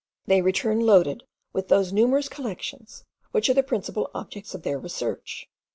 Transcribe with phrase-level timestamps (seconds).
[0.25, 5.47] They return loaded with those numerous collections, which are the principal objects of their research.